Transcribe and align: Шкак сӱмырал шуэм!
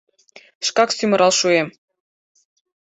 Шкак 0.67 0.89
сӱмырал 0.97 1.31
шуэм! 1.39 1.67